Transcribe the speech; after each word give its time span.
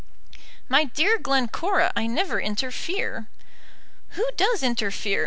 "My 0.67 0.85
dear 0.85 1.19
Glencora, 1.19 1.93
I 1.95 2.07
never 2.07 2.41
interfere." 2.41 3.27
"Who 4.17 4.27
does 4.35 4.63
interfere? 4.63 5.19